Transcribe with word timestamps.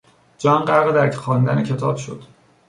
جان 0.37 0.61
غرق 0.65 0.91
در 0.95 1.11
خواندن 1.11 1.63
کتاب 1.63 1.97
شد. 1.97 2.21